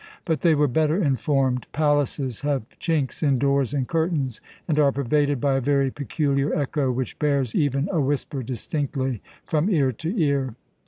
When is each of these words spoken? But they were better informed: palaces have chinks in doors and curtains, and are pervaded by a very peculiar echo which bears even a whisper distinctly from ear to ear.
But 0.25 0.41
they 0.41 0.55
were 0.55 0.67
better 0.67 0.97
informed: 0.99 1.67
palaces 1.73 2.41
have 2.41 2.67
chinks 2.79 3.21
in 3.21 3.37
doors 3.37 3.71
and 3.71 3.87
curtains, 3.87 4.41
and 4.67 4.79
are 4.79 4.91
pervaded 4.91 5.39
by 5.39 5.57
a 5.57 5.61
very 5.61 5.91
peculiar 5.91 6.55
echo 6.55 6.91
which 6.91 7.19
bears 7.19 7.53
even 7.53 7.87
a 7.91 8.01
whisper 8.01 8.41
distinctly 8.41 9.21
from 9.45 9.69
ear 9.69 9.91
to 9.91 10.11
ear. 10.19 10.55